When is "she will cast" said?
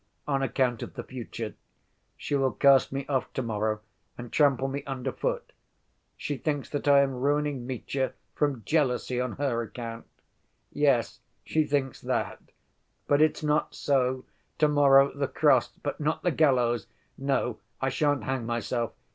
2.17-2.91